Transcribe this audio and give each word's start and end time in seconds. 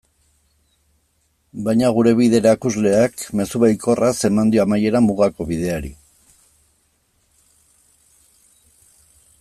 Baina 1.67 1.91
gure 1.97 2.13
bide-erakusleak 2.19 3.21
mezu 3.41 3.61
baikorraz 3.65 4.15
eman 4.31 4.49
dio 4.55 4.63
amaiera 4.65 5.03
Mugako 5.09 5.49
Bideari. 5.51 5.95